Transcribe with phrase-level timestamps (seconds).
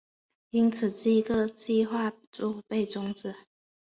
[0.49, 3.35] 因此这个计划就被终止。